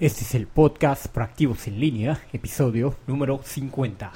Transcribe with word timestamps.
Este 0.00 0.24
es 0.24 0.34
el 0.34 0.46
podcast 0.46 1.08
Proactivos 1.08 1.66
en 1.66 1.78
línea, 1.78 2.22
episodio 2.32 2.96
número 3.06 3.42
50. 3.44 4.12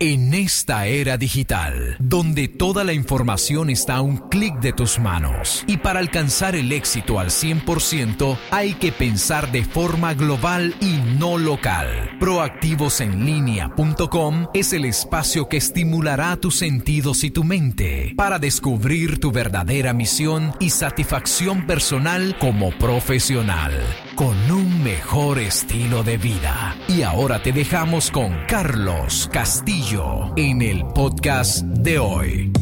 En 0.00 0.34
esta 0.34 0.86
era 0.86 1.16
digital, 1.16 1.94
donde 2.00 2.48
toda 2.48 2.82
la 2.82 2.92
información 2.92 3.70
está 3.70 3.94
a 3.94 4.00
un 4.00 4.28
clic 4.28 4.58
de 4.58 4.72
tus 4.72 4.98
manos, 4.98 5.62
y 5.68 5.76
para 5.76 6.00
alcanzar 6.00 6.56
el 6.56 6.72
éxito 6.72 7.20
al 7.20 7.28
100% 7.28 8.36
hay 8.50 8.74
que 8.74 8.90
pensar 8.90 9.52
de 9.52 9.64
forma 9.64 10.14
global 10.14 10.74
y 10.80 10.96
no 11.16 11.38
local. 11.38 12.10
Proactivosenlinea.com 12.18 14.48
es 14.52 14.72
el 14.72 14.84
espacio 14.84 15.48
que 15.48 15.58
estimulará 15.58 16.36
tus 16.38 16.56
sentidos 16.56 17.22
y 17.22 17.30
tu 17.30 17.44
mente 17.44 18.14
para 18.16 18.40
descubrir 18.40 19.20
tu 19.20 19.30
verdadera 19.30 19.92
misión 19.92 20.56
y 20.58 20.70
satisfacción 20.70 21.68
personal 21.68 22.36
como 22.40 22.72
profesional, 22.72 23.70
con 24.14 24.50
un 24.50 24.84
mejor 24.84 25.38
estilo 25.38 26.02
de 26.02 26.16
vida. 26.16 26.76
Y 26.88 27.02
ahora 27.02 27.42
te 27.42 27.52
dejamos 27.52 28.10
con 28.10 28.44
Carlos 28.46 29.28
Castillo 29.32 30.32
en 30.36 30.62
el 30.62 30.86
podcast 30.86 31.62
de 31.64 31.98
hoy. 31.98 32.52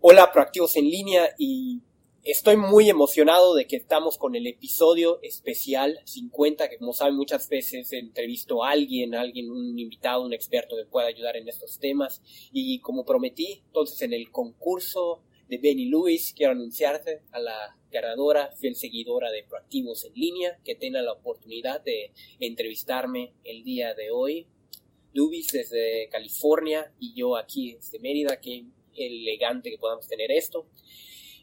Hola 0.00 0.32
proactivos 0.32 0.76
en 0.76 0.84
línea 0.84 1.28
y 1.38 1.82
estoy 2.30 2.58
muy 2.58 2.90
emocionado 2.90 3.54
de 3.54 3.66
que 3.66 3.76
estamos 3.76 4.18
con 4.18 4.34
el 4.34 4.46
episodio 4.46 5.18
especial 5.22 5.98
50 6.04 6.68
que 6.68 6.76
como 6.76 6.92
saben 6.92 7.16
muchas 7.16 7.48
veces 7.48 7.90
entrevisto 7.94 8.62
a 8.62 8.72
alguien, 8.72 9.14
a 9.14 9.22
alguien, 9.22 9.50
un 9.50 9.78
invitado, 9.78 10.26
un 10.26 10.34
experto 10.34 10.76
que 10.76 10.84
pueda 10.84 11.06
ayudar 11.06 11.38
en 11.38 11.48
estos 11.48 11.78
temas 11.78 12.20
y 12.52 12.80
como 12.80 13.06
prometí, 13.06 13.62
entonces 13.66 14.02
en 14.02 14.12
el 14.12 14.30
concurso 14.30 15.22
de 15.48 15.56
Benny 15.56 15.86
Lewis 15.86 16.34
quiero 16.36 16.52
anunciarte 16.52 17.22
a 17.32 17.40
la 17.40 17.78
ganadora, 17.90 18.52
fiel 18.60 18.76
seguidora 18.76 19.30
de 19.30 19.44
Proactivos 19.44 20.04
en 20.04 20.12
línea, 20.12 20.58
que 20.62 20.74
tenga 20.74 21.00
la 21.00 21.12
oportunidad 21.12 21.80
de 21.80 22.12
entrevistarme 22.40 23.32
el 23.44 23.64
día 23.64 23.94
de 23.94 24.10
hoy. 24.10 24.46
Dubis 25.14 25.46
desde 25.46 26.10
California 26.10 26.92
y 27.00 27.14
yo 27.14 27.38
aquí 27.38 27.72
desde 27.72 27.98
Mérida, 28.00 28.38
qué 28.38 28.66
elegante 28.94 29.70
que 29.70 29.78
podamos 29.78 30.06
tener 30.06 30.30
esto. 30.30 30.66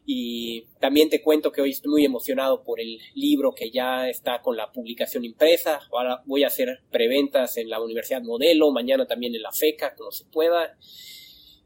Y 0.05 0.65
también 0.79 1.09
te 1.09 1.21
cuento 1.21 1.51
que 1.51 1.61
hoy 1.61 1.71
estoy 1.71 1.91
muy 1.91 2.05
emocionado 2.05 2.63
por 2.63 2.79
el 2.79 2.99
libro 3.15 3.53
que 3.53 3.71
ya 3.71 4.07
está 4.07 4.41
con 4.41 4.55
la 4.55 4.71
publicación 4.71 5.25
impresa. 5.25 5.79
Ahora 5.91 6.21
voy 6.25 6.43
a 6.43 6.47
hacer 6.47 6.81
preventas 6.91 7.57
en 7.57 7.69
la 7.69 7.81
Universidad 7.81 8.21
Modelo, 8.21 8.71
mañana 8.71 9.07
también 9.07 9.33
en 9.33 9.41
la 9.41 9.51
FECA, 9.51 9.95
como 9.95 10.11
se 10.11 10.25
pueda 10.25 10.77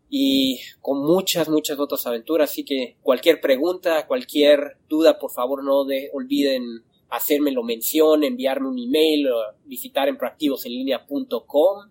y 0.10 0.60
con 0.82 1.06
muchas, 1.06 1.50
muchas 1.50 1.78
otras 1.80 2.06
aventuras. 2.08 2.50
Así 2.50 2.64
que 2.64 2.98
cualquier 3.02 3.42
pregunta, 3.42 4.08
cualquier 4.08 4.78
duda, 4.88 5.20
por 5.20 5.32
favor 5.32 5.64
no 5.64 5.86
de, 5.86 6.10
olviden 6.14 6.84
hacérmelo 7.10 7.64
mención, 7.64 8.24
enviarme 8.24 8.70
un 8.70 8.80
email, 8.80 9.28
visitar 9.66 10.08
en 10.08 10.18
proactivosenlinea.com 10.18 11.90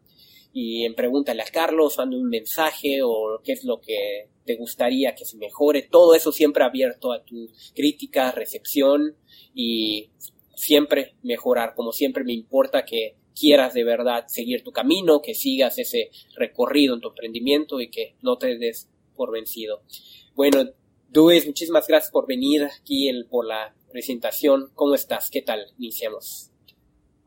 y 0.61 0.85
en 0.85 0.97
pregúntale 0.97 1.41
a 1.43 1.47
Carlos, 1.47 1.99
mande 1.99 2.17
un 2.17 2.29
mensaje 2.29 3.01
o 3.05 3.41
qué 3.45 3.53
es 3.53 3.63
lo 3.63 3.81
que 3.81 4.29
te 4.45 4.57
gustaría 4.57 5.15
que 5.15 5.25
se 5.25 5.37
mejore. 5.37 5.83
Todo 5.83 6.17
eso 6.17 6.33
siempre 6.33 6.65
abierto 6.65 7.13
a 7.13 7.23
tu 7.23 7.49
crítica, 7.77 8.33
recepción 8.33 9.17
y 9.55 10.11
siempre 10.57 11.15
mejorar. 11.23 11.75
Como 11.77 11.93
siempre 11.93 12.25
me 12.25 12.33
importa 12.33 12.85
que 12.85 13.15
quieras 13.39 13.73
de 13.73 13.85
verdad 13.85 14.25
seguir 14.27 14.65
tu 14.65 14.73
camino, 14.73 15.23
que 15.23 15.35
sigas 15.35 15.79
ese 15.79 16.11
recorrido 16.35 16.97
en 16.97 17.03
tu 17.03 17.11
emprendimiento 17.11 17.81
y 17.81 17.89
que 17.89 18.17
no 18.21 18.37
te 18.37 18.59
des 18.59 18.89
por 19.15 19.31
vencido. 19.31 19.85
Bueno, 20.35 20.65
Luis, 21.15 21.47
muchísimas 21.47 21.87
gracias 21.87 22.11
por 22.11 22.27
venir 22.27 22.65
aquí 22.65 23.09
el, 23.09 23.27
por 23.27 23.47
la 23.47 23.77
presentación. 23.93 24.73
¿Cómo 24.75 24.97
estás? 24.97 25.31
¿Qué 25.31 25.41
tal? 25.41 25.67
Iniciamos. 25.79 26.51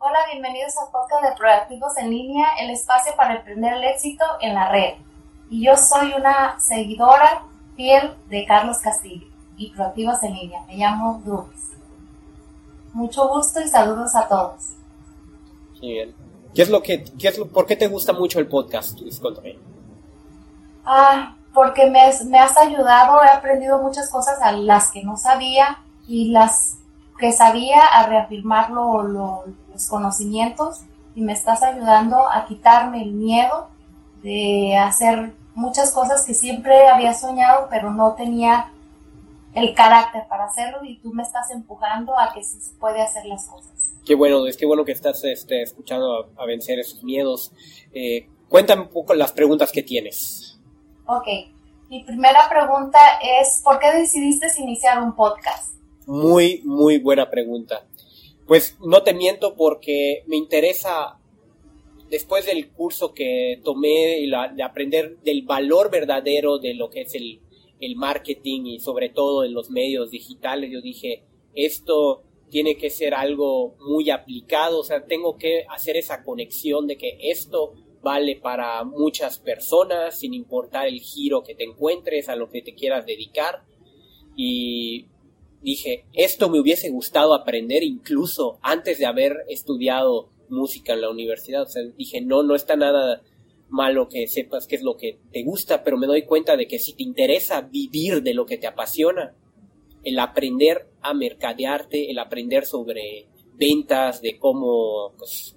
Hola, 0.03 0.17
bienvenidos 0.31 0.73
a 0.79 0.91
podcast 0.91 1.23
de 1.23 1.35
Proactivos 1.37 1.95
en 1.99 2.09
línea, 2.09 2.47
el 2.59 2.71
espacio 2.71 3.13
para 3.15 3.35
emprender 3.35 3.73
el 3.73 3.83
éxito 3.83 4.25
en 4.39 4.55
la 4.55 4.67
red. 4.67 4.95
Y 5.47 5.63
yo 5.63 5.77
soy 5.77 6.13
una 6.17 6.59
seguidora 6.59 7.43
fiel 7.75 8.15
de 8.27 8.43
Carlos 8.47 8.79
Castillo 8.79 9.27
y 9.57 9.69
Proactivos 9.69 10.23
en 10.23 10.33
línea. 10.33 10.63
Me 10.65 10.77
llamo 10.77 11.21
Luis. 11.23 11.69
Mucho 12.93 13.27
gusto 13.27 13.61
y 13.61 13.67
saludos 13.67 14.15
a 14.15 14.27
todos. 14.27 14.71
bien. 15.79 16.15
¿Qué 16.55 16.63
es 16.63 16.71
lo 16.71 16.81
que, 16.81 17.03
qué 17.03 17.27
es 17.27 17.37
por 17.37 17.67
qué 17.67 17.75
te 17.75 17.87
gusta 17.87 18.11
mucho 18.11 18.39
el 18.39 18.47
podcast? 18.47 18.99
Discúlpame. 18.99 19.59
Ah, 20.83 21.35
porque 21.53 21.85
me, 21.91 22.11
me, 22.25 22.39
has 22.39 22.57
ayudado, 22.57 23.21
he 23.21 23.29
aprendido 23.29 23.77
muchas 23.77 24.09
cosas 24.09 24.41
a 24.41 24.51
las 24.51 24.91
que 24.91 25.03
no 25.03 25.15
sabía 25.15 25.77
y 26.07 26.31
las 26.31 26.79
que 27.19 27.31
sabía 27.31 27.85
a 27.85 28.07
reafirmar 28.07 28.71
conocimientos 29.87 30.81
y 31.15 31.21
me 31.21 31.33
estás 31.33 31.63
ayudando 31.63 32.29
a 32.29 32.45
quitarme 32.45 33.03
el 33.03 33.11
miedo 33.11 33.69
de 34.23 34.77
hacer 34.77 35.33
muchas 35.55 35.91
cosas 35.91 36.25
que 36.25 36.33
siempre 36.33 36.87
había 36.87 37.13
soñado 37.13 37.67
pero 37.69 37.91
no 37.91 38.13
tenía 38.13 38.71
el 39.53 39.73
carácter 39.73 40.23
para 40.29 40.45
hacerlo 40.45 40.79
y 40.83 40.97
tú 40.99 41.11
me 41.13 41.23
estás 41.23 41.51
empujando 41.51 42.17
a 42.17 42.33
que 42.33 42.43
sí 42.43 42.59
se 42.61 42.73
puede 42.75 43.01
hacer 43.01 43.25
las 43.25 43.47
cosas. 43.47 43.71
Qué 44.05 44.15
bueno, 44.15 44.47
es 44.47 44.57
que 44.57 44.65
bueno 44.65 44.85
que 44.85 44.93
estás 44.93 45.23
este, 45.23 45.61
escuchando 45.61 46.31
a, 46.37 46.45
vencer 46.45 46.79
esos 46.79 47.03
miedos. 47.03 47.51
Eh, 47.93 48.27
cuéntame 48.47 48.83
un 48.83 48.89
poco 48.89 49.13
las 49.13 49.31
preguntas 49.31 49.71
que 49.71 49.83
tienes. 49.83 50.57
Ok, 51.05 51.27
mi 51.89 52.03
primera 52.03 52.47
pregunta 52.49 52.99
es, 53.21 53.61
¿por 53.63 53.77
qué 53.79 53.91
decidiste 53.91 54.47
iniciar 54.57 55.01
un 55.01 55.13
podcast? 55.13 55.75
Muy, 56.07 56.61
muy 56.63 56.97
buena 56.99 57.29
pregunta. 57.29 57.85
Pues 58.51 58.77
no 58.81 59.01
te 59.01 59.13
miento 59.13 59.55
porque 59.55 60.25
me 60.27 60.35
interesa, 60.35 61.17
después 62.09 62.45
del 62.45 62.69
curso 62.69 63.13
que 63.13 63.61
tomé 63.63 64.19
y 64.19 64.29
de 64.29 64.61
aprender 64.61 65.19
del 65.21 65.43
valor 65.43 65.89
verdadero 65.89 66.57
de 66.57 66.73
lo 66.73 66.89
que 66.89 67.03
es 67.03 67.15
el, 67.15 67.39
el 67.79 67.95
marketing 67.95 68.65
y 68.65 68.79
sobre 68.81 69.07
todo 69.07 69.45
en 69.45 69.53
los 69.53 69.69
medios 69.69 70.11
digitales, 70.11 70.69
yo 70.69 70.81
dije, 70.81 71.23
esto 71.55 72.23
tiene 72.49 72.75
que 72.75 72.89
ser 72.89 73.13
algo 73.13 73.77
muy 73.79 74.09
aplicado, 74.09 74.81
o 74.81 74.83
sea, 74.83 75.05
tengo 75.05 75.37
que 75.37 75.63
hacer 75.69 75.95
esa 75.95 76.21
conexión 76.21 76.87
de 76.87 76.97
que 76.97 77.19
esto 77.21 77.75
vale 78.01 78.35
para 78.35 78.83
muchas 78.83 79.39
personas, 79.39 80.19
sin 80.19 80.33
importar 80.33 80.89
el 80.89 80.99
giro 80.99 81.41
que 81.41 81.55
te 81.55 81.63
encuentres, 81.63 82.27
a 82.27 82.35
lo 82.35 82.49
que 82.49 82.61
te 82.61 82.75
quieras 82.75 83.05
dedicar. 83.05 83.63
Y 84.35 85.05
dije, 85.61 86.05
esto 86.13 86.49
me 86.49 86.59
hubiese 86.59 86.89
gustado 86.89 87.33
aprender 87.33 87.83
incluso 87.83 88.59
antes 88.61 88.99
de 88.99 89.05
haber 89.05 89.37
estudiado 89.49 90.29
música 90.49 90.93
en 90.93 91.01
la 91.01 91.09
universidad. 91.09 91.63
O 91.63 91.67
sea, 91.67 91.83
dije, 91.97 92.21
no, 92.21 92.43
no 92.43 92.55
está 92.55 92.75
nada 92.75 93.21
malo 93.69 94.09
que 94.09 94.27
sepas 94.27 94.67
qué 94.67 94.75
es 94.75 94.83
lo 94.83 94.97
que 94.97 95.17
te 95.31 95.43
gusta, 95.43 95.83
pero 95.83 95.97
me 95.97 96.07
doy 96.07 96.23
cuenta 96.23 96.57
de 96.57 96.67
que 96.67 96.77
si 96.77 96.93
te 96.93 97.03
interesa 97.03 97.61
vivir 97.61 98.21
de 98.21 98.33
lo 98.33 98.45
que 98.45 98.57
te 98.57 98.67
apasiona, 98.67 99.33
el 100.03 100.19
aprender 100.19 100.87
a 101.01 101.13
mercadearte, 101.13 102.11
el 102.11 102.19
aprender 102.19 102.65
sobre 102.65 103.27
ventas, 103.55 104.21
de 104.21 104.37
cómo 104.39 105.13
pues, 105.17 105.55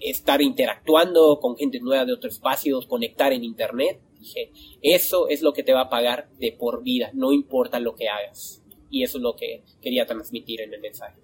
estar 0.00 0.42
interactuando 0.42 1.38
con 1.40 1.56
gente 1.56 1.80
nueva 1.80 2.04
de 2.04 2.12
otros 2.12 2.34
espacios, 2.34 2.86
conectar 2.86 3.32
en 3.32 3.44
internet. 3.44 4.00
Dije, 4.18 4.50
eso 4.82 5.28
es 5.28 5.42
lo 5.42 5.52
que 5.52 5.62
te 5.62 5.72
va 5.72 5.82
a 5.82 5.88
pagar 5.88 6.28
de 6.38 6.52
por 6.52 6.82
vida, 6.82 7.10
no 7.14 7.32
importa 7.32 7.78
lo 7.78 7.94
que 7.94 8.08
hagas. 8.08 8.63
Y 8.94 9.02
eso 9.02 9.18
es 9.18 9.24
lo 9.24 9.34
que 9.34 9.64
quería 9.82 10.06
transmitir 10.06 10.60
en 10.60 10.72
el 10.72 10.80
mensaje. 10.80 11.20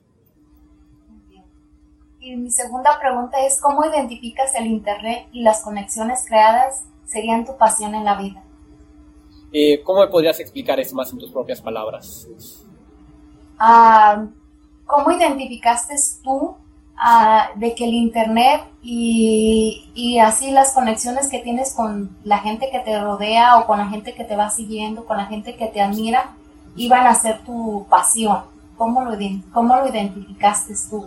Y 2.18 2.34
mi 2.34 2.50
segunda 2.50 2.98
pregunta 2.98 3.46
es, 3.46 3.60
¿cómo 3.60 3.84
identificas 3.84 4.56
el 4.56 4.66
Internet 4.66 5.28
y 5.30 5.42
las 5.42 5.62
conexiones 5.62 6.24
creadas 6.26 6.82
serían 7.06 7.44
tu 7.44 7.56
pasión 7.56 7.94
en 7.94 8.04
la 8.04 8.20
vida? 8.20 8.42
Eh, 9.52 9.84
¿Cómo 9.84 10.00
me 10.00 10.08
podrías 10.08 10.40
explicar 10.40 10.80
eso 10.80 10.96
más 10.96 11.12
en 11.12 11.20
tus 11.20 11.30
propias 11.30 11.60
palabras? 11.60 12.26
Ah, 13.56 14.26
¿Cómo 14.84 15.12
identificaste 15.12 15.94
tú 16.24 16.56
ah, 16.96 17.50
de 17.54 17.72
que 17.76 17.84
el 17.84 17.94
Internet 17.94 18.62
y, 18.82 19.92
y, 19.94 20.18
así 20.18 20.50
las 20.50 20.74
conexiones 20.74 21.30
que 21.30 21.38
tienes 21.38 21.72
con 21.74 22.18
la 22.24 22.38
gente 22.38 22.68
que 22.72 22.80
te 22.80 23.00
rodea 23.00 23.60
o 23.60 23.66
con 23.66 23.78
la 23.78 23.86
gente 23.86 24.12
que 24.12 24.24
te 24.24 24.34
va 24.34 24.50
siguiendo, 24.50 25.06
con 25.06 25.18
la 25.18 25.26
gente 25.26 25.54
que 25.54 25.68
te 25.68 25.80
admira, 25.80 26.34
iban 26.76 27.06
a 27.06 27.14
ser 27.14 27.42
tu 27.44 27.86
pasión? 27.88 28.42
¿Cómo 28.76 29.04
lo, 29.04 29.16
cómo 29.52 29.76
lo 29.76 29.88
identificaste 29.88 30.74
tú? 30.88 31.06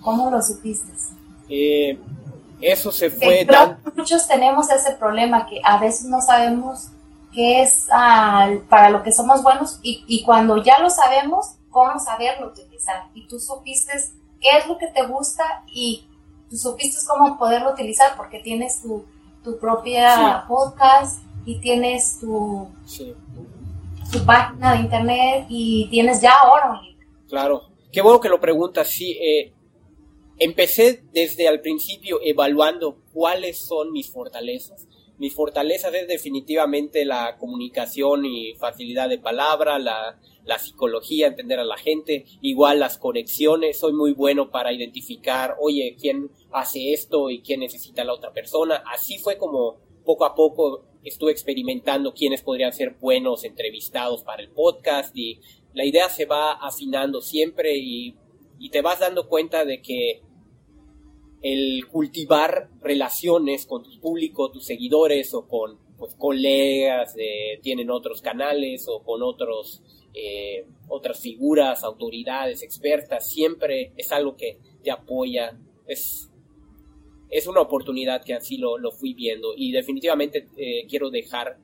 ¿Cómo 0.00 0.30
lo 0.30 0.40
supiste? 0.42 0.90
Eh, 1.48 1.98
eso 2.60 2.90
se 2.92 3.10
fue... 3.10 3.46
Muchos 3.94 4.26
tenemos 4.26 4.70
ese 4.70 4.92
problema 4.92 5.46
que 5.46 5.60
a 5.64 5.78
veces 5.78 6.06
no 6.06 6.20
sabemos 6.20 6.88
qué 7.32 7.62
es 7.62 7.86
ah, 7.92 8.48
para 8.68 8.90
lo 8.90 9.02
que 9.02 9.12
somos 9.12 9.42
buenos 9.42 9.78
y, 9.82 10.04
y, 10.06 10.22
cuando 10.22 10.62
ya 10.62 10.78
lo 10.78 10.90
sabemos, 10.90 11.54
cómo 11.70 11.98
saberlo 12.00 12.48
utilizar. 12.48 13.04
Y 13.14 13.26
tú 13.26 13.38
supiste 13.38 13.92
qué 14.40 14.58
es 14.58 14.66
lo 14.66 14.78
que 14.78 14.88
te 14.88 15.06
gusta 15.06 15.44
y 15.68 16.06
tú 16.48 16.56
supiste 16.56 16.98
cómo 17.06 17.38
poderlo 17.38 17.72
utilizar 17.72 18.16
porque 18.16 18.40
tienes 18.40 18.82
tu, 18.82 19.04
tu 19.44 19.58
propia 19.58 20.44
podcast 20.48 21.20
y 21.44 21.60
tienes 21.60 22.18
tu, 22.18 22.68
tu 24.10 24.24
página 24.24 24.74
de 24.74 24.80
internet 24.80 25.46
y 25.48 25.88
tienes 25.90 26.20
ya 26.20 26.32
ahora. 26.42 26.80
Claro, 27.28 27.62
qué 27.92 28.00
bueno 28.02 28.20
que 28.20 28.28
lo 28.28 28.40
preguntas, 28.40 28.88
sí. 28.88 29.12
Eh, 29.12 29.52
empecé 30.38 31.04
desde 31.12 31.48
al 31.48 31.60
principio 31.60 32.18
evaluando 32.22 32.98
cuáles 33.12 33.58
son 33.58 33.92
mis 33.92 34.10
fortalezas. 34.10 34.88
Mis 35.18 35.34
fortalezas 35.34 35.94
es 35.94 36.08
definitivamente 36.08 37.04
la 37.04 37.36
comunicación 37.38 38.24
y 38.24 38.54
facilidad 38.54 39.08
de 39.08 39.18
palabra, 39.18 39.78
la, 39.78 40.18
la 40.44 40.58
psicología, 40.58 41.26
entender 41.26 41.60
a 41.60 41.64
la 41.64 41.76
gente, 41.76 42.24
igual 42.40 42.80
las 42.80 42.96
conexiones, 42.96 43.78
soy 43.78 43.92
muy 43.92 44.12
bueno 44.14 44.50
para 44.50 44.72
identificar, 44.72 45.56
oye, 45.60 45.94
quién 46.00 46.30
hace 46.52 46.94
esto 46.94 47.28
y 47.28 47.42
quién 47.42 47.60
necesita 47.60 48.02
la 48.02 48.14
otra 48.14 48.32
persona. 48.32 48.82
Así 48.90 49.18
fue 49.18 49.36
como 49.36 49.76
poco 50.04 50.24
a 50.24 50.34
poco 50.34 50.89
estuve 51.04 51.32
experimentando 51.32 52.12
quiénes 52.14 52.42
podrían 52.42 52.72
ser 52.72 52.96
buenos 53.00 53.44
entrevistados 53.44 54.22
para 54.22 54.42
el 54.42 54.50
podcast 54.50 55.16
y 55.16 55.40
la 55.72 55.84
idea 55.84 56.08
se 56.08 56.26
va 56.26 56.52
afinando 56.52 57.20
siempre 57.22 57.76
y, 57.76 58.16
y 58.58 58.70
te 58.70 58.82
vas 58.82 59.00
dando 59.00 59.28
cuenta 59.28 59.64
de 59.64 59.80
que 59.80 60.22
el 61.42 61.86
cultivar 61.86 62.68
relaciones 62.80 63.66
con 63.66 63.82
tu 63.82 63.98
público, 64.00 64.50
tus 64.50 64.66
seguidores 64.66 65.32
o 65.32 65.48
con 65.48 65.78
pues, 65.96 66.14
colegas 66.14 67.14
de, 67.14 67.58
tienen 67.62 67.90
otros 67.90 68.20
canales 68.20 68.86
o 68.88 69.02
con 69.02 69.22
otros 69.22 69.82
eh, 70.12 70.66
otras 70.88 71.20
figuras, 71.20 71.84
autoridades, 71.84 72.62
expertas, 72.62 73.30
siempre 73.30 73.92
es 73.96 74.10
algo 74.10 74.36
que 74.36 74.58
te 74.82 74.90
apoya, 74.90 75.56
es, 75.86 76.29
es 77.30 77.46
una 77.46 77.60
oportunidad 77.60 78.24
que 78.24 78.34
así 78.34 78.58
lo, 78.58 78.78
lo 78.78 78.90
fui 78.92 79.14
viendo. 79.14 79.54
Y 79.56 79.72
definitivamente 79.72 80.48
eh, 80.56 80.86
quiero 80.88 81.10
dejar 81.10 81.58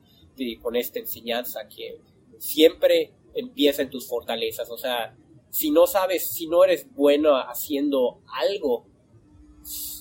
con 0.62 0.76
esta 0.76 0.98
enseñanza 0.98 1.66
que 1.68 1.98
siempre 2.38 3.12
empieza 3.34 3.82
en 3.82 3.90
tus 3.90 4.06
fortalezas, 4.06 4.70
o 4.70 4.76
sea, 4.76 5.16
si 5.50 5.70
no 5.70 5.86
sabes, 5.86 6.30
si 6.30 6.46
no 6.46 6.64
eres 6.64 6.86
bueno 6.94 7.36
haciendo 7.36 8.20
algo, 8.26 8.84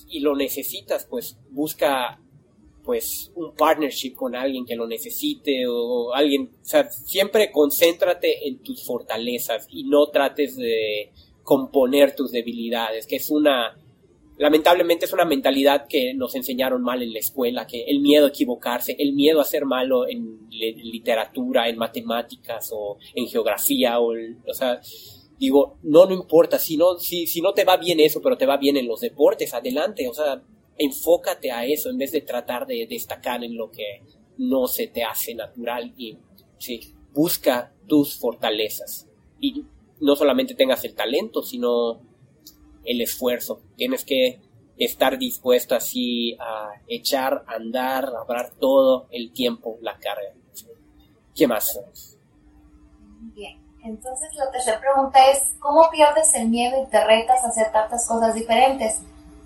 y 0.08 0.20
lo 0.20 0.36
necesitas, 0.36 1.06
pues 1.06 1.38
busca 1.50 2.20
pues 2.84 3.32
un 3.34 3.52
partnership 3.54 4.14
con 4.14 4.36
alguien 4.36 4.64
que 4.64 4.76
lo 4.76 4.86
necesite 4.86 5.66
o 5.66 6.14
alguien, 6.14 6.52
o 6.62 6.64
sea, 6.64 6.88
siempre 6.88 7.50
concéntrate 7.50 8.46
en 8.46 8.62
tus 8.62 8.84
fortalezas 8.84 9.66
y 9.70 9.84
no 9.84 10.06
trates 10.10 10.56
de 10.56 11.10
componer 11.42 12.14
tus 12.14 12.30
debilidades, 12.30 13.06
que 13.06 13.16
es 13.16 13.28
una, 13.30 13.76
lamentablemente 14.38 15.06
es 15.06 15.12
una 15.12 15.24
mentalidad 15.24 15.86
que 15.88 16.14
nos 16.14 16.34
enseñaron 16.34 16.82
mal 16.82 17.02
en 17.02 17.12
la 17.12 17.18
escuela, 17.18 17.66
que 17.66 17.84
el 17.84 18.00
miedo 18.00 18.26
a 18.26 18.28
equivocarse, 18.28 18.96
el 18.98 19.14
miedo 19.14 19.40
a 19.40 19.44
ser 19.44 19.64
malo 19.64 20.08
en 20.08 20.48
literatura, 20.50 21.68
en 21.68 21.78
matemáticas 21.78 22.70
o 22.72 22.98
en 23.14 23.26
geografía, 23.26 23.98
o, 23.98 24.12
o 24.12 24.54
sea, 24.54 24.80
digo, 25.38 25.78
no, 25.82 26.06
no 26.06 26.14
importa, 26.14 26.58
si 26.58 26.76
no, 26.76 26.98
si, 26.98 27.26
si 27.26 27.40
no 27.40 27.52
te 27.52 27.64
va 27.64 27.76
bien 27.76 28.00
eso, 28.00 28.20
pero 28.22 28.36
te 28.36 28.46
va 28.46 28.56
bien 28.56 28.76
en 28.76 28.86
los 28.86 29.00
deportes, 29.00 29.54
adelante, 29.54 30.08
o 30.08 30.14
sea, 30.14 30.42
enfócate 30.78 31.50
a 31.50 31.64
eso 31.64 31.90
en 31.90 31.98
vez 31.98 32.12
de 32.12 32.20
tratar 32.20 32.66
de 32.66 32.86
destacar 32.88 33.42
en 33.42 33.56
lo 33.56 33.70
que 33.70 34.02
no 34.38 34.66
se 34.66 34.88
te 34.88 35.02
hace 35.02 35.34
natural 35.34 35.94
y 35.96 36.18
sí, 36.58 36.80
busca 37.12 37.72
tus 37.86 38.18
fortalezas. 38.18 39.08
Y 39.40 39.64
no 40.00 40.16
solamente 40.16 40.54
tengas 40.54 40.84
el 40.84 40.94
talento, 40.94 41.42
sino 41.42 42.02
el 42.86 43.00
esfuerzo. 43.00 43.60
Tienes 43.76 44.04
que 44.04 44.40
estar 44.78 45.18
dispuesto 45.18 45.74
así 45.74 46.36
a 46.40 46.70
echar, 46.86 47.44
andar, 47.46 48.10
hablar 48.18 48.50
todo 48.58 49.06
el 49.10 49.32
tiempo 49.32 49.78
la 49.80 49.98
carga. 49.98 50.32
¿Qué 51.34 51.46
más? 51.46 51.78
Bien. 53.34 53.60
Entonces 53.84 54.34
la 54.34 54.50
tercera 54.50 54.80
pregunta 54.80 55.30
es, 55.30 55.54
¿cómo 55.60 55.88
pierdes 55.90 56.34
el 56.34 56.48
miedo 56.48 56.82
y 56.82 56.90
te 56.90 57.04
retas 57.04 57.44
a 57.44 57.48
hacer 57.48 57.70
tantas 57.70 58.06
cosas 58.08 58.34
diferentes? 58.34 59.00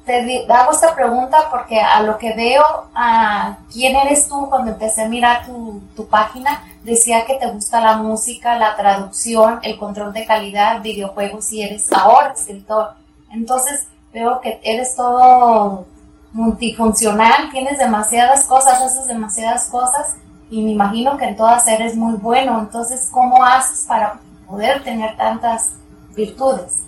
Te 0.06 0.46
hago 0.48 0.72
esta 0.72 0.94
pregunta 0.94 1.48
porque 1.50 1.78
a 1.78 2.02
lo 2.02 2.16
que 2.16 2.32
veo, 2.34 2.64
a 2.94 3.58
quién 3.70 3.96
eres 3.96 4.28
tú 4.28 4.48
cuando 4.48 4.70
empecé 4.70 5.02
a 5.02 5.08
mirar 5.08 5.44
tu, 5.44 5.82
tu 5.94 6.06
página, 6.08 6.64
decía 6.82 7.26
que 7.26 7.34
te 7.34 7.50
gusta 7.50 7.82
la 7.82 7.98
música, 7.98 8.58
la 8.58 8.76
traducción, 8.76 9.60
el 9.62 9.78
control 9.78 10.14
de 10.14 10.24
calidad, 10.24 10.80
videojuegos 10.80 11.52
y 11.52 11.62
eres 11.62 11.92
ahora 11.92 12.32
escritor. 12.32 12.99
Entonces 13.30 13.86
veo 14.12 14.40
que 14.40 14.60
eres 14.62 14.96
todo 14.96 15.86
multifuncional, 16.32 17.50
tienes 17.50 17.78
demasiadas 17.78 18.44
cosas, 18.44 18.80
haces 18.80 19.06
demasiadas 19.06 19.68
cosas 19.68 20.16
y 20.50 20.62
me 20.62 20.70
imagino 20.70 21.16
que 21.16 21.26
en 21.26 21.36
todas 21.36 21.66
eres 21.68 21.96
muy 21.96 22.14
bueno. 22.14 22.58
Entonces, 22.60 23.08
¿cómo 23.12 23.44
haces 23.44 23.84
para 23.86 24.20
poder 24.50 24.82
tener 24.82 25.16
tantas 25.16 25.72
virtudes. 26.14 26.82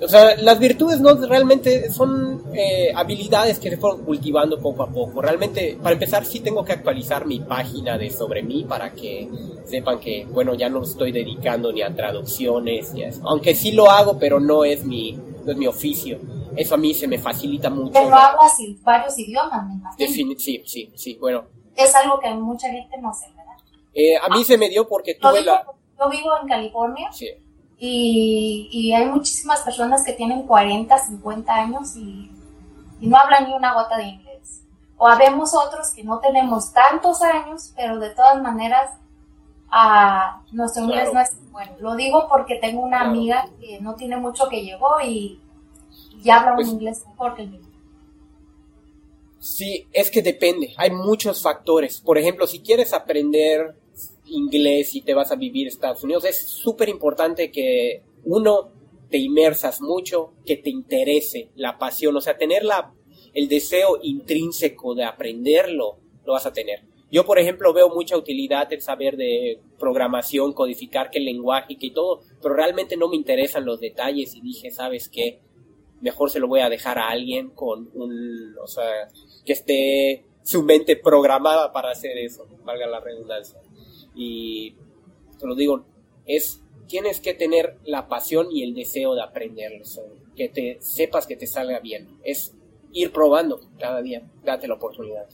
O 0.00 0.06
sea, 0.06 0.36
las 0.36 0.60
virtudes 0.60 1.00
no 1.00 1.12
realmente 1.26 1.90
son 1.90 2.40
eh, 2.54 2.92
habilidades 2.94 3.58
que 3.58 3.70
se 3.70 3.76
fueron 3.78 4.04
cultivando 4.04 4.60
poco 4.60 4.84
a 4.84 4.86
poco. 4.88 5.20
Realmente, 5.20 5.76
para 5.82 5.94
empezar, 5.94 6.24
sí 6.24 6.38
tengo 6.38 6.64
que 6.64 6.72
actualizar 6.72 7.26
mi 7.26 7.40
página 7.40 7.98
de 7.98 8.08
sobre 8.10 8.44
mí 8.44 8.64
para 8.68 8.92
que 8.92 9.28
sepan 9.64 9.98
que, 9.98 10.24
bueno, 10.30 10.54
ya 10.54 10.68
no 10.68 10.84
estoy 10.84 11.10
dedicando 11.10 11.72
ni 11.72 11.82
a 11.82 11.92
traducciones, 11.92 12.92
ni 12.94 13.02
a 13.02 13.08
eso. 13.08 13.22
aunque 13.24 13.56
sí 13.56 13.72
lo 13.72 13.90
hago, 13.90 14.20
pero 14.20 14.38
no 14.38 14.64
es 14.64 14.84
mi, 14.84 15.18
no 15.48 15.52
es 15.52 15.58
mi 15.58 15.66
oficio. 15.66 16.20
Eso 16.56 16.74
a 16.74 16.78
mí 16.78 16.92
se 16.92 17.08
me 17.08 17.18
facilita 17.18 17.70
mucho. 17.70 17.92
Pero 17.92 18.14
hablas 18.14 18.54
varios 18.82 19.18
idiomas, 19.18 19.66
me 19.66 19.74
imagino. 19.74 20.36
sí, 20.38 20.62
sí, 20.66 20.92
sí, 20.94 21.16
bueno. 21.18 21.44
Es 21.74 21.94
algo 21.94 22.18
que 22.18 22.28
mucha 22.34 22.68
gente 22.68 22.98
no 22.98 23.14
se 23.14 23.28
¿verdad? 23.28 23.54
Eh, 23.94 24.16
a 24.18 24.28
mí 24.28 24.44
se 24.44 24.58
me 24.58 24.68
dio 24.68 24.86
porque 24.86 25.14
tuve 25.14 25.42
la 25.42 25.64
yo 25.98 26.08
vivo 26.10 26.30
en 26.40 26.48
California 26.48 27.08
y, 27.78 28.68
y, 28.70 28.92
hay 28.92 29.06
muchísimas 29.06 29.62
personas 29.62 30.04
que 30.04 30.12
tienen 30.12 30.46
40, 30.46 30.96
50 30.96 31.52
años 31.52 31.96
y, 31.96 32.30
no 33.00 33.16
hablan 33.16 33.48
ni 33.48 33.54
una 33.54 33.74
gota 33.74 33.96
de 33.96 34.04
inglés. 34.04 34.62
O 34.96 35.06
habemos 35.06 35.54
otros 35.54 35.92
que 35.94 36.04
no 36.04 36.18
tenemos 36.18 36.72
tantos 36.72 37.22
años, 37.22 37.72
pero 37.76 37.98
de 37.98 38.10
todas 38.10 38.42
maneras 38.42 38.90
a 39.70 40.42
nuestro 40.52 40.84
inglés 40.84 41.10
no 41.12 41.20
es 41.20 41.36
bueno. 41.50 41.72
Lo 41.80 41.96
digo 41.96 42.26
porque 42.28 42.56
tengo 42.56 42.82
una 42.82 43.02
amiga 43.02 43.48
que 43.60 43.80
no 43.80 43.94
tiene 43.94 44.16
mucho 44.16 44.48
que 44.48 44.62
llegó 44.62 45.00
y, 45.04 45.40
ya 46.22 46.40
habla 46.40 46.52
un 46.52 46.56
pues 46.56 46.68
inglés 46.68 47.04
mejor 47.06 47.34
que 47.34 47.42
el 47.42 47.50
mío. 47.50 47.60
Sí, 49.38 49.86
es 49.92 50.10
que 50.10 50.22
depende. 50.22 50.74
Hay 50.76 50.90
muchos 50.90 51.42
factores. 51.42 52.00
Por 52.00 52.18
ejemplo, 52.18 52.46
si 52.46 52.60
quieres 52.60 52.92
aprender 52.92 53.76
inglés 54.26 54.94
y 54.94 55.02
te 55.02 55.14
vas 55.14 55.30
a 55.30 55.36
vivir 55.36 55.66
a 55.66 55.70
Estados 55.70 56.02
Unidos, 56.02 56.24
es 56.24 56.48
súper 56.48 56.88
importante 56.88 57.50
que 57.50 58.02
uno 58.24 58.70
te 59.10 59.18
inmersas 59.18 59.80
mucho, 59.80 60.32
que 60.44 60.56
te 60.56 60.70
interese 60.70 61.50
la 61.54 61.78
pasión, 61.78 62.16
o 62.16 62.20
sea, 62.20 62.36
tener 62.36 62.64
la, 62.64 62.92
el 63.32 63.48
deseo 63.48 63.98
intrínseco 64.02 64.94
de 64.94 65.04
aprenderlo, 65.04 65.98
lo 66.26 66.32
vas 66.32 66.44
a 66.44 66.52
tener. 66.52 66.82
Yo, 67.10 67.24
por 67.24 67.38
ejemplo, 67.38 67.72
veo 67.72 67.88
mucha 67.88 68.16
utilidad 68.16 68.70
en 68.72 68.82
saber 68.82 69.16
de 69.16 69.60
programación, 69.78 70.52
codificar 70.52 71.10
qué 71.10 71.20
lenguaje 71.20 71.72
y 71.72 71.76
que 71.76 71.90
todo, 71.90 72.20
pero 72.42 72.54
realmente 72.54 72.96
no 72.96 73.08
me 73.08 73.16
interesan 73.16 73.64
los 73.64 73.80
detalles 73.80 74.34
y 74.34 74.42
dije, 74.42 74.70
¿sabes 74.70 75.08
qué? 75.08 75.40
Mejor 76.02 76.30
se 76.30 76.38
lo 76.38 76.48
voy 76.48 76.60
a 76.60 76.68
dejar 76.68 76.98
a 76.98 77.08
alguien 77.08 77.50
con 77.50 77.90
un, 77.94 78.56
o 78.62 78.66
sea, 78.66 79.08
que 79.44 79.52
esté 79.54 80.24
su 80.42 80.62
mente 80.62 80.96
programada 80.96 81.72
para 81.72 81.90
hacer 81.90 82.16
eso, 82.18 82.46
valga 82.64 82.86
la 82.86 83.00
redundancia. 83.00 83.58
Y 84.14 84.74
te 85.38 85.46
lo 85.46 85.54
digo, 85.54 85.84
es 86.26 86.62
tienes 86.88 87.20
que 87.20 87.34
tener 87.34 87.76
la 87.84 88.08
pasión 88.08 88.48
y 88.50 88.62
el 88.62 88.74
deseo 88.74 89.14
de 89.14 89.22
aprenderlo, 89.22 89.84
que 90.34 90.48
te 90.48 90.78
sepas 90.80 91.26
que 91.26 91.36
te 91.36 91.46
salga 91.46 91.80
bien. 91.80 92.18
Es 92.24 92.54
ir 92.92 93.12
probando 93.12 93.60
cada 93.78 94.02
día, 94.02 94.22
date 94.42 94.66
la 94.66 94.74
oportunidad. 94.74 95.28